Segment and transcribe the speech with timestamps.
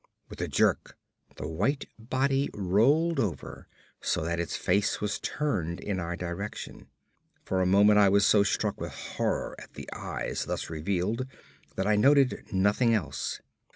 [0.29, 0.97] With a jerk,
[1.35, 3.67] the white body rolled over
[4.01, 6.87] so that its face was turned in our direction.
[7.45, 11.27] For a moment I was so struck with horror at the eyes thus revealed
[11.75, 13.41] that I noted nothing else.